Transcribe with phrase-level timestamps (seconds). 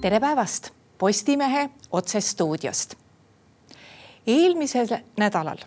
[0.00, 2.94] tere päevast Postimehe otsestuudiost.
[4.26, 5.58] eelmisel nädalal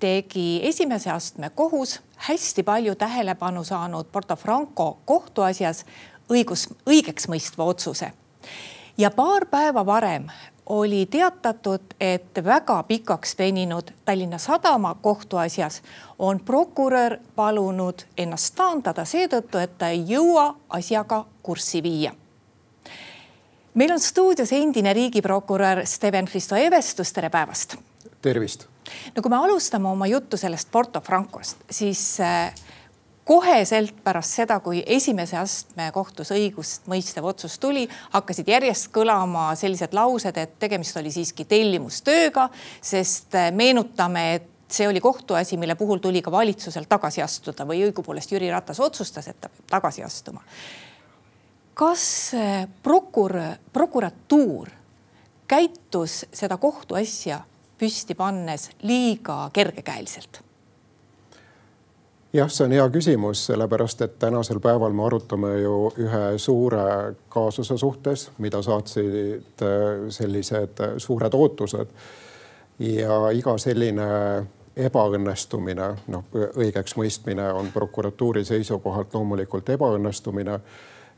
[0.00, 5.84] tegi esimese astme kohus hästi palju tähelepanu saanud Porto Franco kohtuasjas
[6.32, 8.12] õigus, õigeks mõistva otsuse.
[8.98, 10.28] ja paar päeva varem
[10.68, 15.82] oli teatatud, et väga pikaks veninud Tallinna Sadama kohtuasjas
[16.18, 22.12] on prokurör palunud ennast taandada seetõttu, et ta ei jõua asjaga kurssi viia.
[23.74, 27.76] meil on stuudios endine riigiprokurör Steven-Hristo Evestus, tere päevast.
[28.22, 28.66] tervist.
[29.16, 32.54] no kui me alustame oma juttu sellest Porto Francost, siis äh,
[33.28, 39.92] koheselt pärast seda, kui esimese astme kohtus õigust mõistev otsus tuli, hakkasid järjest kõlama sellised
[39.96, 42.48] laused, et tegemist oli siiski tellimustööga,
[42.80, 47.82] sest äh, meenutame, et see oli kohtuasi, mille puhul tuli ka valitsusel tagasi astuda või
[47.88, 50.42] õigupoolest Jüri Ratas otsustas, et ta peab tagasi astuma.
[51.74, 54.72] kas äh, prokurör, prokuratuur
[55.48, 57.42] käitus seda kohtuasja
[57.78, 60.47] püsti pannes liiga kergekäeliselt?
[62.38, 67.78] Jah, see on hea küsimus, sellepärast et tänasel päeval me arutame ju ühe suure kaasuse
[67.78, 71.92] suhtes, mida saatsid äh, sellised suured ootused.
[72.78, 74.04] ja iga selline
[74.78, 76.28] ebaõnnestumine, noh,
[76.62, 80.60] õigeks mõistmine on prokuratuuri seisukohalt loomulikult ebaõnnestumine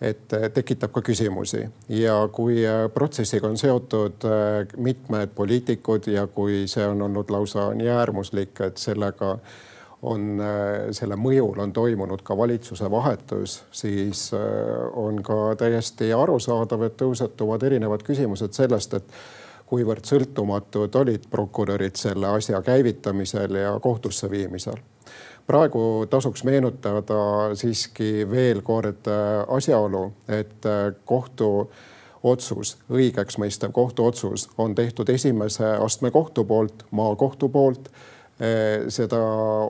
[0.00, 6.62] et tekitab ka küsimusi ja kui äh, protsessiga on seotud äh, mitmed poliitikud ja kui
[6.72, 9.58] see on olnud lausa nii äärmuslik, et sellega äh,
[10.02, 14.40] on äh, selle mõjul on toimunud ka valitsuse vahetus, siis äh,
[14.96, 19.12] on ka täiesti arusaadav, et tõusetuvad erinevad küsimused sellest, et
[19.70, 24.80] kuivõrd sõltumatud olid prokurörid selle asja käivitamisel ja kohtusse viimisel.
[25.46, 30.64] praegu tasuks meenutada siiski veel kord äh, asjaolu, et
[31.04, 31.70] kohtu
[32.22, 37.88] otsus, õigeks mõistev kohtuotsus on tehtud esimese astme kohtu poolt, maakohtu poolt
[38.88, 39.18] seda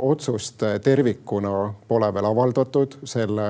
[0.06, 3.46] otsust tervikuna pole veel avaldatud, selle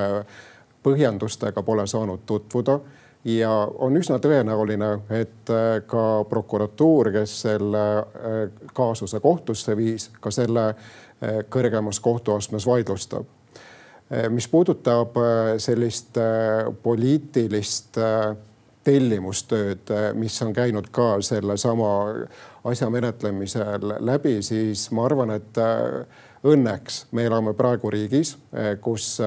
[0.83, 2.79] põhjendustega pole saanud tutvuda
[3.25, 8.41] ja on üsna tõenäoline, et eh, ka prokuratuur, kes selle eh,
[8.75, 10.73] kaasuse kohtusse viis, ka selle
[11.53, 13.27] kõrgemas kohtuastmes vaidlustab.
[14.33, 15.19] mis puudutab
[15.61, 16.17] sellist
[16.83, 17.99] poliitilist
[18.91, 21.91] tellimustööd, mis on käinud ka sellesama
[22.65, 29.19] asja menetlemisel läbi, siis ma arvan, et äh, õnneks me elame praegu riigis, äh, kus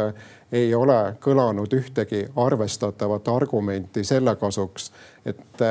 [0.53, 4.91] ei ole kõlanud ühtegi arvestatavat argumenti selle kasuks,
[5.25, 5.63] et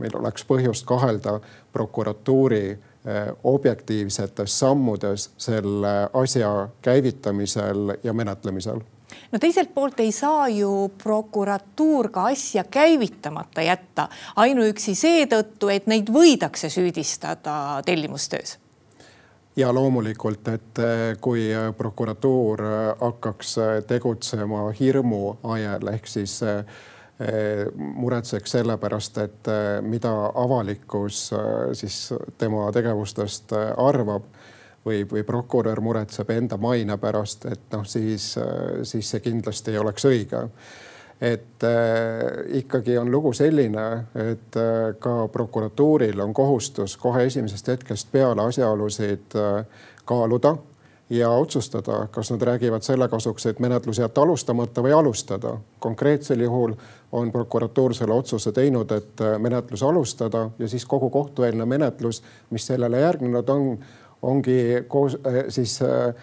[0.00, 1.34] meil oleks põhjust kahelda
[1.74, 2.78] prokuratuuri
[3.44, 8.80] objektiivsetes sammudes selle asja käivitamisel ja menetlemisel
[9.32, 16.10] no teiselt poolt ei saa ju prokuratuur ka asja käivitamata jätta ainuüksi seetõttu, et neid
[16.12, 18.58] võidakse süüdistada tellimustöös.
[19.56, 22.62] Ja loomulikult, et eh, kui prokuratuur
[23.00, 23.56] hakkaks
[23.86, 26.62] tegutsema hirmu ajel ehk siis eh,
[27.74, 31.24] muretseks selle pärast, et eh, mida avalikkus
[31.76, 31.98] siis
[32.38, 34.30] tema tegevustest arvab
[34.86, 38.32] või, või prokurör muretseb enda maine pärast, et noh, siis,
[38.82, 40.46] siis see kindlasti ei oleks õige.
[41.20, 48.08] et äh, ikkagi on lugu selline, et äh, ka prokuratuuril on kohustus kohe esimesest hetkest
[48.12, 49.66] peale asjaolusid äh,
[50.04, 50.56] kaaluda
[51.10, 55.58] ja otsustada, kas nad räägivad selle kasuks, et menetlus jätta alustamata või alustada.
[55.78, 56.74] konkreetsel juhul
[57.12, 62.66] on prokuratuur selle otsuse teinud, et äh, menetlus alustada ja siis kogu kohtueelne menetlus, mis
[62.66, 63.78] sellele järgnenud on
[64.22, 66.14] ongi koos äh, siis äh,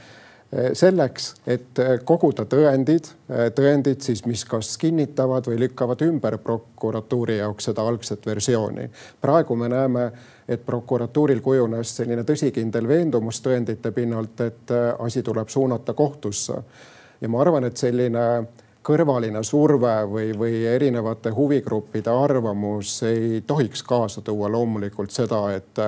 [0.73, 7.69] selleks, et koguda tõendid, äh, tõendid siis, mis kas kinnitavad või lükkavad ümber prokuratuuri jaoks
[7.71, 8.89] seda algset versiooni.
[9.21, 10.11] praegu me näeme,
[10.47, 16.53] et prokuratuuril kujunes selline tõsikindel veendumus tõendite pinnalt, et asi tuleb suunata kohtusse.
[17.21, 18.47] ja ma arvan, et selline
[18.87, 25.81] kõrvaline surve või, või erinevate huvigruppide arvamus ei tohiks kaasa tuua loomulikult seda, et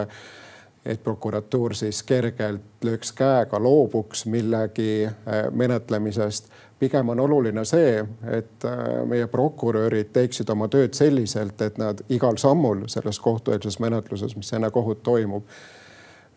[0.90, 6.50] et prokuratuur siis kergelt lööks käega, loobuks millegi äh, menetlemisest.
[6.80, 12.38] pigem on oluline see, et äh, meie prokurörid teeksid oma tööd selliselt, et nad igal
[12.38, 15.44] sammul selles kohtueelses menetluses, mis enne kohut toimub,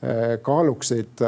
[0.04, 1.25] äh, kaaluksid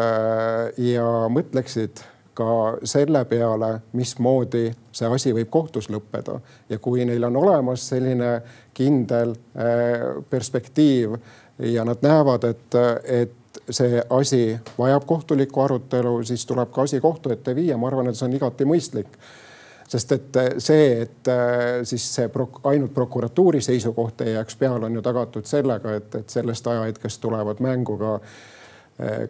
[0.77, 2.05] ja mõtleksid
[2.35, 2.51] ka
[2.85, 8.35] selle peale, mismoodi see asi võib kohtus lõppeda ja kui neil on olemas selline
[8.75, 9.37] kindel
[10.31, 11.15] perspektiiv
[11.59, 12.75] ja nad näevad, et,
[13.05, 17.77] et see asi vajab kohtulikku arutelu, siis tuleb ka asi kohtu ette viia.
[17.77, 19.19] ma arvan, et see on igati mõistlik.
[19.89, 21.29] sest et see, et
[21.85, 26.31] siis see prok ainult prokuratuuri seisukoht ei jääks peale, on ju tagatud sellega, et, et
[26.31, 28.21] sellest ajahetkest tulevad mängu ka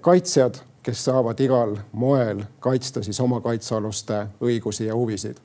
[0.01, 5.41] kaitsjad, kes saavad igal moel kaitsta siis oma kaitsealuste õigusi ja huvisid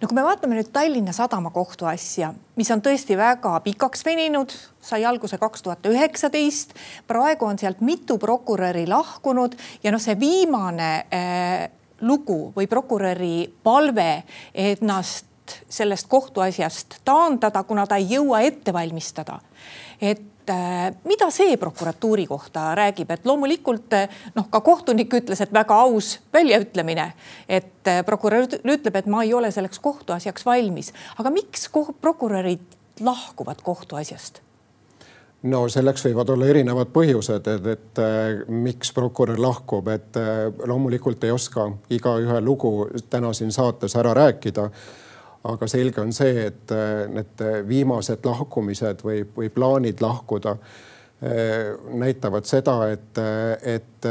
[0.00, 5.04] no kui me vaatame nüüd Tallinna Sadama kohtuasja, mis on tõesti väga pikaks veninud, sai
[5.08, 6.76] alguse kaks tuhat üheksateist,
[7.06, 11.66] praegu on sealt mitu prokuröri lahkunud ja noh, see viimane äh,
[12.00, 14.22] lugu või prokuröri palve
[14.52, 15.26] ennast
[15.68, 19.38] sellest kohtuasjast taandada, kuna ta ei jõua ette valmistada.
[20.00, 25.52] et Äh, mida see prokuratuuri kohta räägib, et loomulikult äh, noh, ka kohtunik ütles, et
[25.54, 27.06] väga aus väljaütlemine,
[27.48, 31.66] et äh, prokurör ütleb, et ma ei ole selleks kohtuasjaks valmis, aga miks
[32.00, 34.38] prokurörid lahkuvad kohtuasjast?
[35.50, 38.00] no selleks võivad olla erinevad põhjused, et, et
[38.46, 40.20] miks prokurör lahkub, et
[40.66, 44.68] loomulikult ei oska igaühe lugu täna siin saates ära rääkida
[45.52, 52.48] aga selge on see, et äh, need viimased lahkumised või, või plaanid lahkuda äh, näitavad
[52.48, 54.08] seda, et, äh, et,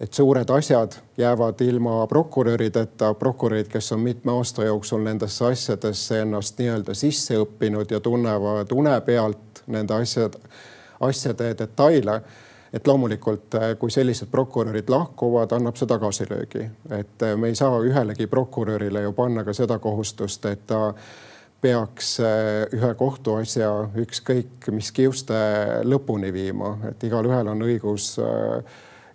[0.00, 6.60] et suured asjad jäävad ilma prokurörideta, prokurörid, kes on mitme aasta jooksul nendesse asjadesse ennast
[6.60, 10.40] nii-öelda sisse õppinud ja tunnevad une pealt nende asjade,
[11.00, 12.20] asjade detaile
[12.72, 17.80] et loomulikult, äh, kui sellised prokurörid lahkuvad, annab see tagasilöögi, et äh, me ei saa
[17.82, 20.92] ühelegi prokurörile ju panna ka seda kohustust, et ta
[21.60, 23.72] peaks äh, ühe kohtuasja
[24.04, 25.40] ükskõik mis kiuste
[25.84, 28.14] lõpuni viima, et igalühel on õigus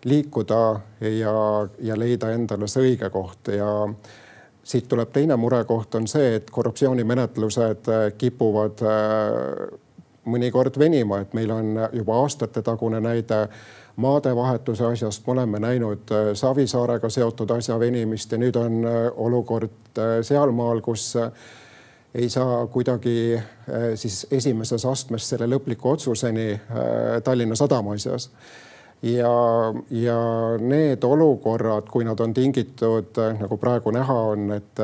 [0.05, 0.61] liikuda
[1.01, 1.33] ja,
[1.81, 3.49] ja leida endale see õige koht.
[3.55, 3.87] Ja
[4.65, 8.83] siit tuleb teine murekoht on see, et korruptsioonimenetlused kipuvad
[10.25, 13.47] mõnikord venima, et meil on juba aastatetagune näide
[13.95, 19.99] maadevahetuse asjast, me oleme näinud äh, Savisaarega seotud asja venimist ja nüüd on äh, olukord
[19.99, 21.13] äh, sealmaal, kus
[22.15, 23.41] ei saa kuidagi
[23.99, 26.53] siis esimeses astmes selle lõpliku otsuseni
[27.23, 28.29] Tallinna Sadama asjas
[29.05, 30.19] ja, ja
[30.59, 34.81] need olukorrad, kui nad on tingitud, nagu praegu näha on, et,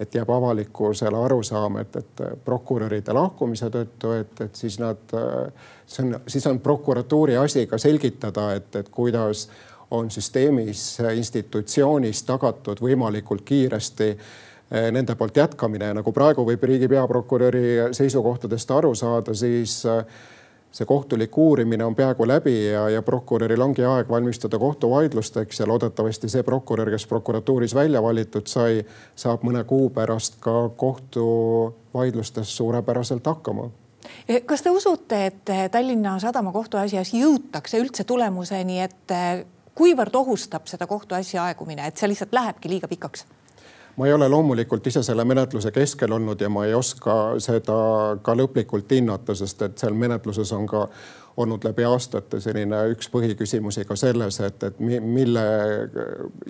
[0.00, 5.16] et jääb avalikkusele arusaam, et, et prokuröride lahkumise tõttu, et, et siis nad,
[5.86, 9.48] see on, siis on prokuratuuri asi ka selgitada, et, et kuidas
[9.90, 15.92] on süsteemis, institutsioonis tagatud võimalikult kiiresti eh, nende poolt jätkamine.
[16.00, 20.02] Nagu praegu võib riigi peaprokuröri seisukohtadest aru saada, siis äh,
[20.76, 26.28] see kohtulik uurimine on peaaegu läbi ja, ja prokuröril ongi aeg valmistada kohtuvaidlusteks ja loodetavasti
[26.28, 28.82] see prokurör, kes prokuratuuris välja valitud sai,
[29.16, 33.70] saab mõne kuu pärast ka kohtuvaidlustes suurepäraselt hakkama
[34.46, 39.14] kas te usute, et Tallinna Sadama kohtuasjas jõutakse üldse tulemuseni, et
[39.74, 43.26] kuivõrd ohustab seda kohtuasja aegumine, et see lihtsalt lähebki liiga pikaks?
[43.96, 47.78] Ma ei ole loomulikult ise selle menetluse keskel olnud ja ma ei oska seda
[48.22, 50.86] ka lõplikult hinnata, sest et seal menetluses on ka
[51.36, 55.42] olnud läbi aastate selline üks põhiküsimusi ka selles, et, et mille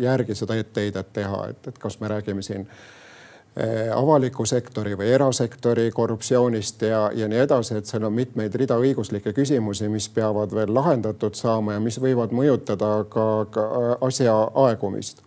[0.00, 5.90] järgi seda etteheidet teha, et, et kas me räägime siin eh, avaliku sektori või erasektori
[5.94, 10.74] korruptsioonist ja, ja nii edasi, et seal on mitmeid rida õiguslikke küsimusi, mis peavad veel
[10.74, 13.68] lahendatud saama ja mis võivad mõjutada ka, ka
[14.06, 15.22] asja aegumist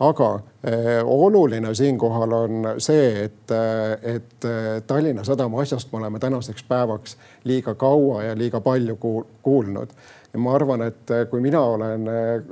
[0.00, 6.18] aga eh, oluline siinkohal on see, et, eh, et eh, Tallinna Sadama asjast me oleme
[6.18, 8.96] tänaseks päevaks liiga kaua ja liiga palju
[9.42, 9.88] kuulnud.
[10.32, 12.04] Ja ma arvan, et kui mina olen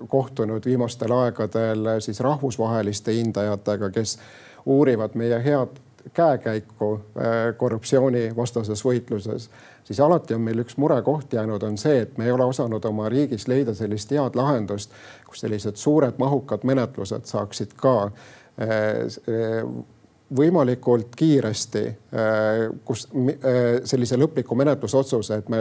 [0.08, 4.18] kohtunud viimastel aegadel siis rahvusvaheliste hindajatega, kes
[4.66, 5.76] uurivad meie head
[6.14, 6.90] käekäiku
[7.58, 9.48] korruptsioonivastases võitluses
[9.86, 13.08] siis alati on meil üks murekoht jäänud, on see, et me ei ole osanud oma
[13.12, 14.94] riigis leida sellist head lahendust,
[15.26, 18.10] kus sellised suured mahukad menetlused saaksid ka
[18.58, 19.62] eh,
[20.36, 21.84] võimalikult kiiresti,
[22.84, 23.04] kus
[23.86, 25.60] sellise lõpliku menetlusotsuse, et me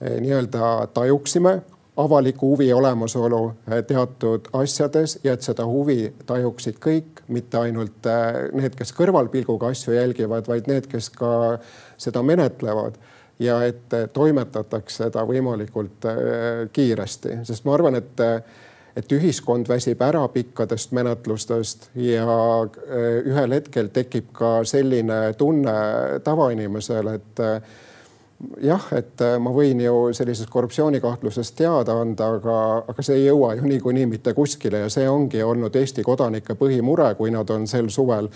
[0.00, 1.58] nii-öelda tajuksime
[1.98, 3.40] avaliku huvi olemasolu
[3.86, 8.06] teatud asjades ja et seda huvi tajuksid kõik, mitte ainult
[8.54, 11.32] need, kes kõrvalpilguga asju jälgivad, vaid need, kes ka
[11.98, 12.98] seda menetlevad
[13.42, 16.06] ja et toimetatakse seda võimalikult
[16.72, 18.26] kiiresti, sest ma arvan, et
[18.98, 22.24] et ühiskond väsib ära pikkadest menetlustest ja
[23.30, 25.74] ühel hetkel tekib ka selline tunne
[26.24, 27.42] tavainimesel, et
[28.62, 32.58] jah, et ma võin ju sellisest korruptsioonikahtlusest teada anda, aga,
[32.92, 37.10] aga see ei jõua ju niikuinii mitte kuskile ja see ongi olnud Eesti kodanike põhimure,
[37.18, 38.30] kui nad on sel suvel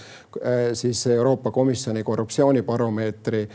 [0.78, 3.46] siis Euroopa Komisjoni korruptsioonibaromeetri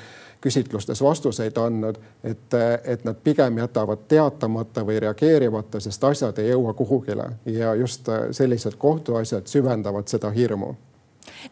[0.41, 6.73] küsitlustes vastuseid andnud, et, et nad pigem jätavad teatamata või reageerimata, sest asjad ei jõua
[6.77, 7.31] kuhugile.
[7.45, 10.75] Ja just sellised kohtuasjad süvendavad seda hirmu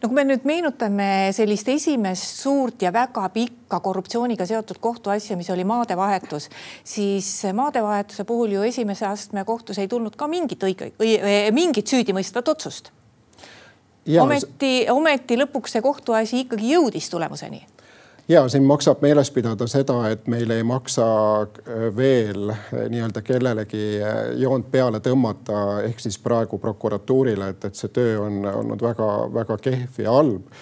[0.02, 5.50] no kui me nüüd meenutame sellist esimest suurt ja väga pikka korruptsiooniga seotud kohtuasja, mis
[5.50, 6.48] oli maadevahetus,
[6.84, 10.92] siis maadevahetuse puhul ju esimese astme kohtus ei tulnud ka mingit õige,
[11.54, 12.92] mingit süüdimõistvat otsust.
[14.20, 17.64] ometi, ometi lõpuks see kohtuasi ikkagi jõudis tulemuseni
[18.28, 21.06] ja siin maksab meeles pidada seda, et meil ei maksa
[21.42, 27.78] äh, veel äh, nii-öelda kellelegi äh, joont peale tõmmata, ehk siis praegu prokuratuurile, et, et
[27.78, 30.56] see töö on olnud väga-väga kehv ja halb.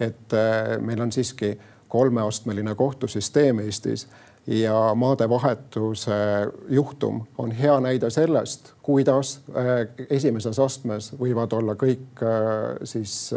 [0.00, 0.32] et
[0.80, 1.58] meil on siiski
[1.92, 4.06] kolmeastmeline kohtusüsteem Eestis
[4.46, 6.16] ja maadevahetuse
[6.72, 9.42] juhtum on hea näide sellest, kuidas
[10.08, 12.24] esimeses astmes võivad olla kõik
[12.84, 13.34] siis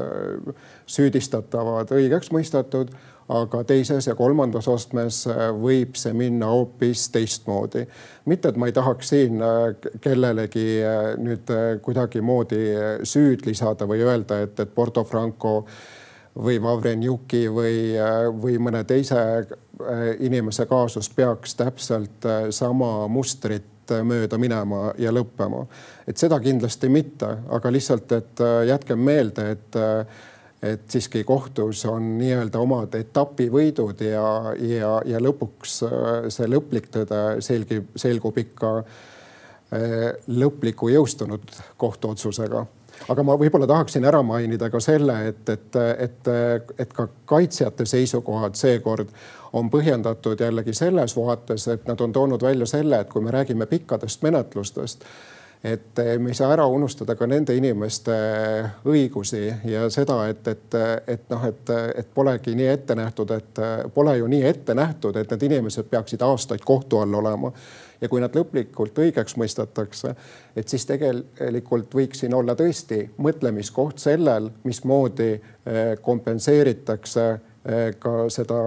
[0.88, 2.96] süüdistatavad õigeks mõistetud
[3.32, 7.86] aga teises ja kolmandas astmes äh, võib see minna hoopis teistmoodi.
[8.26, 11.52] mitte, et ma ei tahaks siin äh, kellelegi äh, nüüd
[11.82, 12.64] kuidagimoodi
[13.08, 15.66] süüd lisada või öelda, et, et Porto Franco
[16.34, 17.94] või Vavrenjuki või,
[18.42, 19.20] või mõne teise
[20.26, 25.68] inimese kaasus peaks täpselt sama mustrit mööda minema ja lõppema.
[26.08, 29.78] et seda kindlasti mitte, aga lihtsalt, et jätkem meelde, et
[30.64, 34.28] et siiski kohtus on nii-öelda omad etapivõidud ja,
[34.64, 42.66] ja, ja lõpuks äh, see lõplik tõde selgib, selgub ikka äh, lõpliku jõustunud kohtuotsusega.
[43.10, 46.34] Aga ma võib-olla tahaksin ära mainida ka selle, et, et, et,
[46.80, 49.10] et ka kaitsjate seisukohad seekord
[49.58, 53.68] on põhjendatud jällegi selles vaates, et nad on toonud välja selle, et kui me räägime
[53.70, 55.04] pikkadest menetlustest
[55.64, 58.16] et eh, me ei saa ära unustada ka nende inimeste
[58.90, 60.76] õigusi ja seda, et, et,
[61.08, 63.64] et noh, et, et polegi nii ette nähtud, et
[63.96, 67.54] pole ju nii ette nähtud, et need inimesed peaksid aastaid kohtu all olema.
[68.02, 70.16] ja kui nad lõplikult õigeks mõistetakse,
[70.56, 77.53] et siis tegelikult võiks siin olla tõesti mõtlemiskoht sellel, mismoodi eh, kompenseeritakse Eh,
[78.00, 78.58] ka seda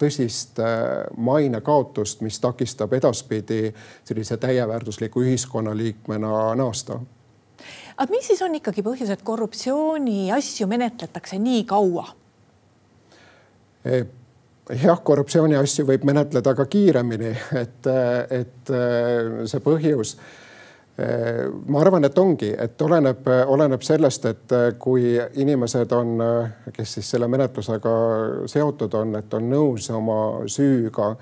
[0.00, 3.68] tõsist eh, mainekaotust, mis takistab edaspidi
[4.04, 7.00] sellise täieväärtusliku ühiskonnaliikmena naasta.
[7.96, 12.06] aga mis siis on ikkagi põhjus, et korruptsiooniasju menetletakse nii kaua?
[13.84, 14.06] Eh,
[14.82, 17.92] jah, korruptsiooniasju võib menetleda ka kiiremini, et,
[18.40, 18.74] et
[19.52, 20.16] see põhjus
[20.96, 25.12] ma arvan, et ongi, et oleneb, oleneb sellest, et äh, kui
[25.42, 27.92] inimesed on, äh, kes siis selle menetlusega
[28.48, 31.12] seotud on, et on nõus oma süüga,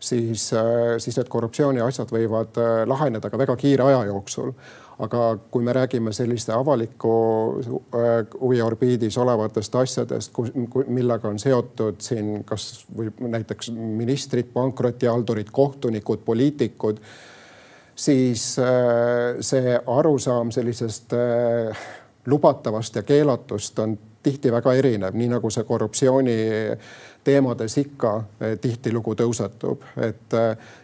[0.00, 0.48] siis,
[0.98, 2.56] siis need korruptsiooniasjad võivad
[2.88, 4.54] laheneda ka väga kiire aja jooksul.
[5.00, 7.12] Aga kui me räägime selliste avaliku
[8.40, 10.36] huvi orbiidis olevatest asjadest,
[10.88, 17.00] millega on seotud siin kas või näiteks ministrid, pankrotihaldurid, kohtunikud, poliitikud
[18.00, 21.76] siis äh, see arusaam sellisest äh,
[22.26, 26.36] lubatavast ja keelatust on tihti väga erinev, nii nagu see korruptsiooni
[27.24, 30.36] teemades ikka äh, tihtilugu tõusetub, et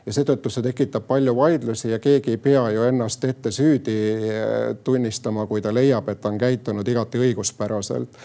[0.07, 3.99] ja seetõttu see tekitab palju vaidlusi ja keegi ei pea ju ennast ette süüdi
[4.85, 8.21] tunnistama, kui ta leiab, et ta on käitunud igati õiguspäraselt.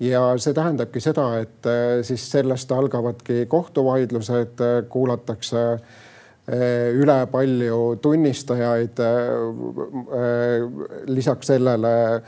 [0.00, 1.66] Ja see tähendabki seda, et
[2.04, 4.60] siis sellest algavadki kohtuvaidlused,
[4.92, 5.62] kuulatakse
[6.46, 8.98] üle palju tunnistajaid.
[8.98, 10.68] Eh, eh,
[11.06, 12.22] lisaks sellele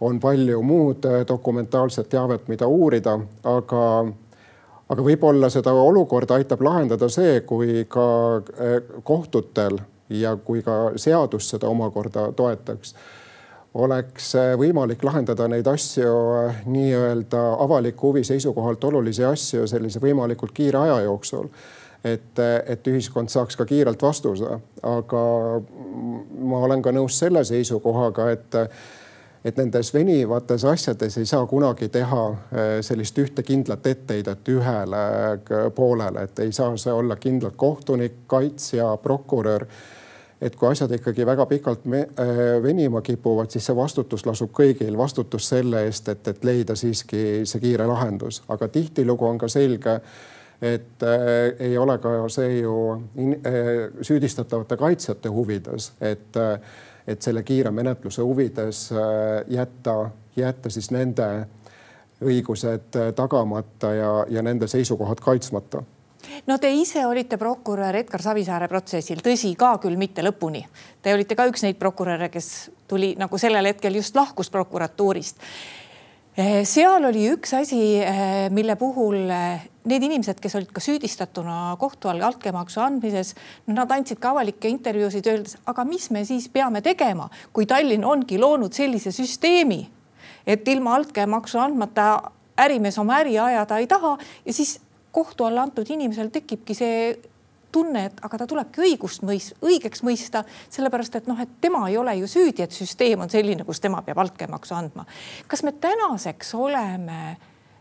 [0.00, 4.06] on palju muud dokumentaalset teavet, mida uurida, aga,
[4.88, 8.06] aga võib-olla seda olukorda aitab lahendada see, kui ka
[9.02, 9.78] kohtutel
[10.10, 12.94] ja kui ka seadus seda omakorda toetaks
[13.74, 16.10] oleks võimalik lahendada neid asju
[16.70, 21.48] nii-öelda avaliku huvi seisukohalt olulisi asju sellise võimalikult kiire aja jooksul
[22.04, 24.58] et, et ühiskond saaks ka kiirelt vastuse.
[24.82, 25.22] aga
[26.44, 28.58] ma olen ka nõus selle seisukohaga, et,
[29.44, 35.66] et nendes venivates asjades ei saa kunagi teha eh, sellist ühte kindlat etteheidet ühele eh,
[35.74, 39.66] poolele, et ei saa see olla kindlalt kohtunik, kaitsja, prokurör.
[40.44, 44.92] Et kui asjad ikkagi väga pikalt me, äh, venima kipuvad, siis see vastutus lasub kõigil,
[44.98, 49.94] vastutus selle eest, et, et leida siiski see kiire lahendus, aga tihtilugu on ka selge
[50.64, 52.74] et äh, ei ole ka see ju
[53.20, 56.58] in, äh, süüdistatavate kaitsjate huvides, et äh,,
[57.06, 61.26] et selle kiire menetluse huvides äh, jätta, jätta siis nende
[62.24, 65.82] õigused äh, tagamata ja, ja nende seisukohad kaitsmata
[66.48, 70.64] no te ise olite prokurör Edgar Savisaare protsessil, tõsi, ka küll mitte lõpuni.
[71.04, 75.44] Te olite ka üks neid prokuröre, kes tuli nagu sellel hetkel just lahkus prokuratuurist
[76.34, 79.30] Eh, seal oli üks asi, eh, mille puhul
[79.84, 83.34] need inimesed, kes olid ka süüdistatuna kohtu all altkäemaksu andmises,
[83.66, 88.38] nad andsid ka avalikke intervjuusid, öeldes, aga mis me siis peame tegema, kui Tallinn ongi
[88.40, 89.82] loonud sellise süsteemi,
[90.46, 92.08] et ilma altkäemaksu andmata
[92.60, 94.78] ärimees oma äri ajada ei taha ja siis
[95.12, 97.14] kohtu alla antud inimesel tekibki see
[97.74, 101.98] tunne, et aga ta tulebki õigust mõis-, õigeks mõista, sellepärast et noh, et tema ei
[101.98, 105.06] ole ju süüdi, et süsteem on selline, kus tema peab altkäemaksu andma.
[105.50, 107.36] kas me tänaseks oleme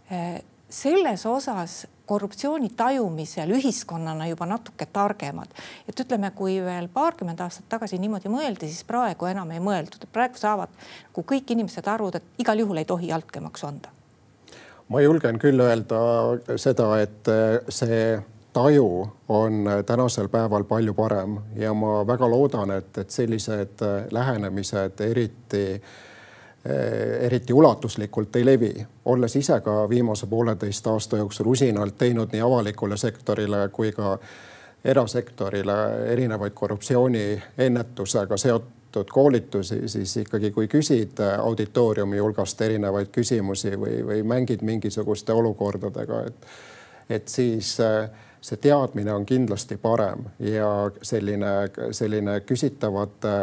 [0.09, 0.41] eh,
[0.73, 5.51] selles osas korruptsiooni tajumisel ühiskonnana juba natuke targemad,
[5.87, 10.39] et ütleme, kui veel paarkümmend aastat tagasi niimoodi mõeldi, siis praegu enam ei mõeldud, praegu
[10.39, 10.71] saavad
[11.07, 13.93] nagu kõik inimesed aru, et igal juhul ei tohi altkäemaksu anda.
[14.91, 15.99] Ma julgen küll öelda
[16.59, 17.29] seda, et
[17.71, 18.03] see
[18.53, 21.37] taju on tänasel päeval palju parem.
[21.55, 23.81] Ja ma väga loodan, et, et sellised
[24.11, 25.65] lähenemised eriti
[27.19, 32.97] eriti ulatuslikult ei levi, olles ise ka viimase pooleteist aasta jooksul usinalt teinud nii avalikule
[32.97, 34.17] sektorile kui ka
[34.85, 35.75] erasektorile
[36.13, 44.63] erinevaid korruptsiooniennetusega seotud koolitusi, siis ikkagi, kui küsid auditooriumi hulgast erinevaid küsimusi või, või mängid
[44.63, 46.47] mingisuguste olukordadega, et,
[47.09, 48.07] et siis äh,
[48.43, 50.67] see teadmine on kindlasti parem ja
[51.01, 51.51] selline,
[51.95, 53.35] selline küsitavate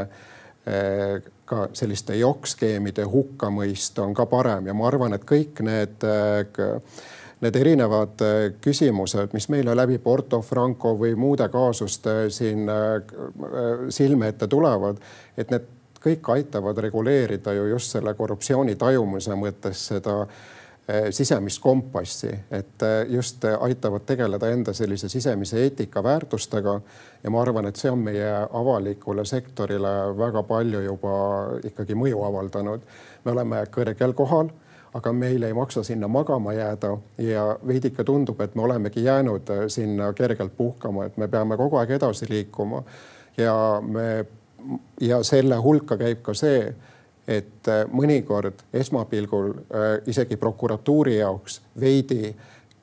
[0.67, 4.69] eh, ka selliste jokkskeemide hukkamõist on ka parem.
[4.71, 7.03] Ja ma arvan, et kõik need, eh,
[7.41, 12.71] need erinevad eh, küsimused, mis meile läbi Porto Franco või muude kaasuste siin
[13.91, 15.03] silme ette tulevad,
[15.37, 15.69] et need
[16.01, 20.60] kõik aitavad reguleerida ju just selle korruptsiooni tajumuse mõttes seda Eh,
[21.11, 26.81] sisemist kompassi, et eh, just aitavad tegeleda enda sellise sisemise eetika väärtustega.
[27.23, 31.13] ja ma arvan, et see on meie avalikule sektorile väga palju juba
[31.65, 32.81] ikkagi mõju avaldanud.
[33.25, 34.51] me oleme kõrgel kohal,
[34.95, 39.65] aga meil ei maksa sinna magama jääda ja veidike tundub, et me olemegi jäänud eh,
[39.69, 42.83] sinna kergelt puhkama, et me peame kogu aeg edasi liikuma
[43.37, 44.27] ja me
[45.01, 46.75] ja selle hulka käib ka see
[47.31, 52.35] et äh, mõnikord esmapilgul äh, isegi prokuratuuri jaoks veidi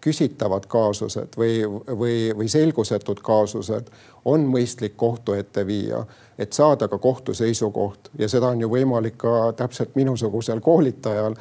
[0.02, 1.62] küsitavad kaasused või,
[2.00, 3.90] või, või selgusetud kaasused
[4.26, 6.04] on mõistlik kohtu ette viia,
[6.38, 11.36] et saada ka kohtu seisukoht ja seda on ju võimalik ka täpselt minusugusel koolitajal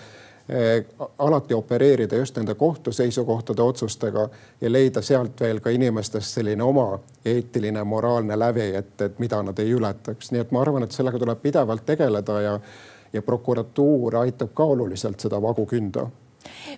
[0.49, 0.87] eh,
[1.19, 4.29] alati opereerida just nende kohtu seisukohtade otsustega
[4.61, 6.88] ja leida sealt veel ka inimestest selline oma
[7.25, 10.33] eetiline, moraalne lävi, et, et mida nad ei ületaks.
[10.33, 12.59] nii et ma arvan, et sellega tuleb pidevalt tegeleda ja
[13.17, 16.07] ja prokuratuur aitab ka oluliselt seda vagu künda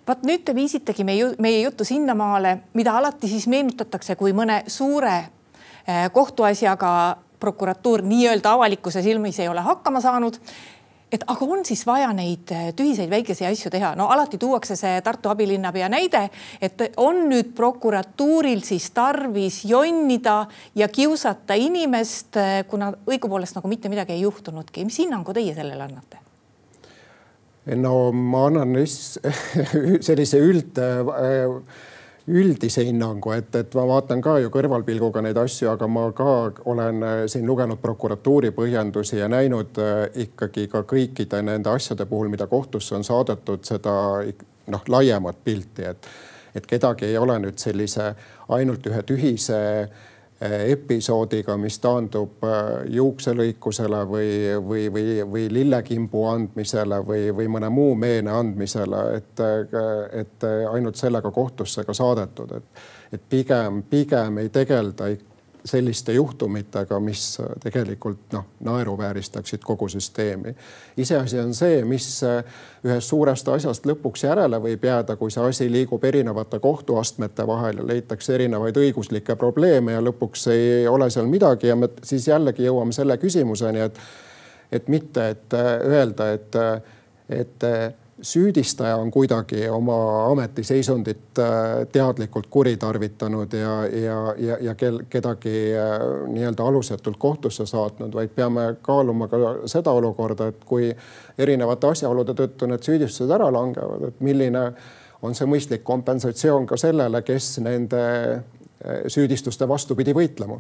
[0.07, 5.17] vaat nüüd te viisitegi meie, meie juttu sinnamaale, mida alati siis meenutatakse, kui mõne suure
[5.19, 6.93] eh, kohtuasjaga
[7.41, 10.41] prokuratuur nii-öelda avalikkuse silmis ei ole hakkama saanud
[11.13, 15.01] et aga on siis vaja neid äh, tühiseid väikesi asju teha, no alati tuuakse see
[15.05, 16.27] Tartu abilinnapea näide,
[16.61, 20.43] et on nüüd prokuratuuril siis tarvis jonnida
[20.77, 24.85] ja kiusata inimest, äh, kuna õigupoolest nagu mitte midagi ei juhtunudki.
[24.85, 26.28] mis hinnangu teie sellele annate?
[27.77, 28.75] No ma annan
[30.09, 30.81] sellise üld
[32.29, 36.33] üldise hinnangu, et, et ma vaatan ka ju kõrvalpilguga neid asju, aga ma ka
[36.69, 42.29] olen äh, siin lugenud prokuratuuri põhjendusi ja näinud äh, ikkagi ka kõikide nende asjade puhul,
[42.33, 43.95] mida kohtusse on saadetud, seda
[44.69, 46.11] noh, laiemat pilti, et,
[46.55, 48.13] et kedagi ei ole nüüd sellise
[48.53, 50.07] ainult ühe tühise äh,
[50.41, 54.29] episoodiga, mis taandub eh, juukselõikusele või,
[54.63, 61.01] või, või, või lillekimbu andmisele või, või mõne muu meene andmisele, et, eh, et ainult
[61.01, 62.85] sellega kohtusse ka saadetud, et,
[63.19, 65.28] et pigem, pigem ei tegelda ikka
[65.69, 70.55] selliste juhtumitega, mis tegelikult noh, naeruvääristaksid kogu süsteemi.
[70.97, 72.45] iseasi on see, mis äh,
[72.85, 77.87] ühest suurest asjast lõpuks järele võib jääda, kui see asi liigub erinevate kohtuastmete vahel ja
[77.87, 82.97] leitakse erinevaid õiguslikke probleeme ja lõpuks ei ole seal midagi ja me siis jällegi jõuame
[82.97, 84.01] selle küsimuseni, et
[84.73, 86.83] et mitte, et äh, öelda, et, äh,
[87.29, 87.65] et
[88.23, 95.91] süüdistaja on kuidagi oma ametiseisundit äh, teadlikult kuritarvitanud ja, ja, ja, ja kel, kedagi äh,
[96.29, 100.91] nii-öelda alusetult kohtusse saatnud, vaid peame kaaluma ka seda olukorda, et kui
[101.39, 104.65] erinevate asjaolude tõttu need süüdistused ära langevad, et milline
[105.23, 110.59] on see mõistlik kompensatsioon ka sellele, kes nende äh, süüdistuste vastu pidi võitlema.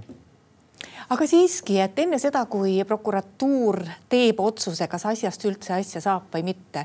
[1.08, 3.80] Aga siiski, et enne seda, kui prokuratuur
[4.12, 6.84] teeb otsuse, kas asjast üldse asja saab või mitte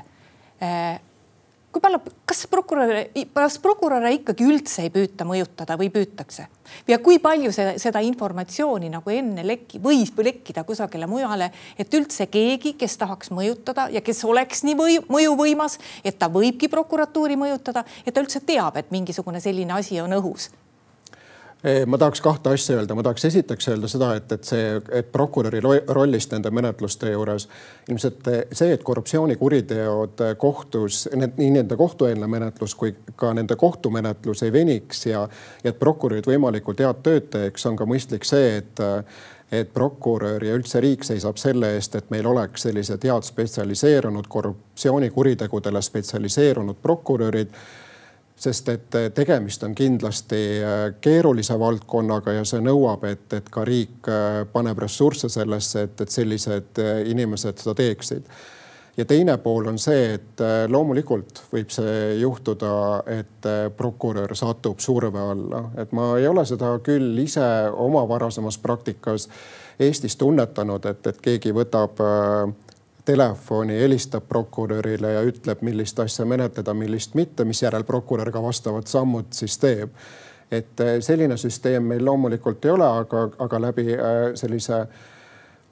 [1.74, 6.46] kui palju, kas prokuröre, kas prokuröre ikkagi üldse ei püüta mõjutada või püütakse?
[6.88, 12.28] ja kui palju see, seda informatsiooni nagu enne lekki, võib lekkida kusagile mujale, et üldse
[12.30, 17.84] keegi, kes tahaks mõjutada ja kes oleks nii või, mõjuvõimas, et ta võibki prokuratuuri mõjutada,
[18.06, 20.52] et ta üldse teab, et mingisugune selline asi on õhus
[21.86, 25.62] ma tahaks kahte asja öelda, ma tahaks esiteks öelda seda, et, et see, et prokuröri
[25.64, 27.46] rollist nende menetluste juures
[27.88, 35.06] ilmselt see, et korruptsioonikuriteod kohtus, nii nende kohtueelne menetlus kui ka nende kohtumenetlus ei veniks
[35.08, 35.24] ja,
[35.64, 38.84] ja et prokurörid võimalikult head tööd teeks, on ka mõistlik see, et
[39.52, 45.82] et prokurör ja üldse riik seisab selle eest, et meil oleks sellised head spetsialiseerunud korruptsioonikuritegudele
[45.82, 47.52] spetsialiseerunud prokurörid
[48.36, 53.64] sest et eh, tegemist on kindlasti eh, keerulise valdkonnaga ja see nõuab, et, et ka
[53.66, 58.28] riik eh, paneb ressursse sellesse, et, et sellised inimesed seda teeksid.
[58.96, 65.64] ja teine pool on see, et loomulikult võib see juhtuda, et prokurör satub surve alla,
[65.78, 69.28] et ma ei ole seda küll ise oma varasemas praktikas
[69.80, 72.52] Eestis tunnetanud, et, et keegi võtab äh,
[73.04, 79.32] telefoni, helistab prokurörile ja ütleb, millist asja menetleda, millist mitte, misjärel prokurör ka vastavad sammud
[79.32, 79.90] siis teeb.
[80.50, 84.88] et eh, selline süsteem meil loomulikult ei ole, aga, aga läbi eh, sellise äh,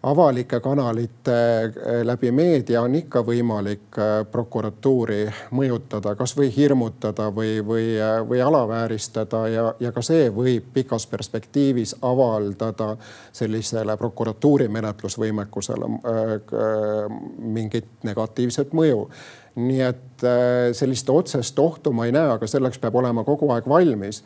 [0.02, 7.84] avalike kanalite eh, läbi meedia on ikka võimalik eh, prokuratuuri mõjutada, kasvõi hirmutada või, või,
[7.96, 12.96] eh, või alavääristada ja, ja ka see võib pikas perspektiivis avaldada
[13.32, 15.90] sellisele prokuratuuri menetlusvõimekusele
[17.38, 19.06] mingit negatiivset mõju.
[19.62, 20.24] Nii et
[20.72, 24.22] sellist otsest ohtu ma ei näe, aga selleks peab olema kogu aeg valmis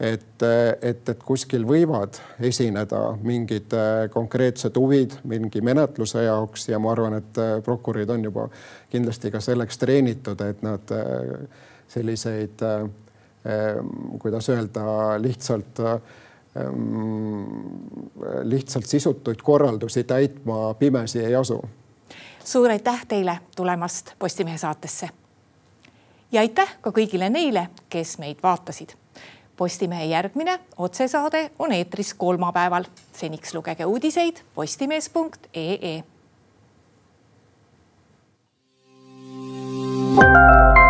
[0.00, 0.42] et,
[0.82, 7.16] et, et kuskil võivad esineda mingid äh, konkreetsed huvid mingi menetluse jaoks ja ma arvan,
[7.22, 8.48] et äh, prokurörid on juba
[8.92, 11.48] kindlasti ka selleks treenitud, et nad äh,
[11.88, 12.62] selliseid,
[14.18, 14.82] kuidas öelda,
[15.22, 15.78] lihtsalt
[18.42, 21.60] lihtsalt sisutuid korraldusi täitma pimesi ei asu.
[22.44, 25.08] suur aitäh teile tulemast Postimehe saatesse.
[26.32, 28.98] ja aitäh ka kõigile neile, kes meid vaatasid
[29.56, 32.84] Postimehe järgmine otsesaade on eetris kolmapäeval.
[33.12, 36.02] seniks lugege uudiseid postimees.ee.
[40.16, 40.85] thank you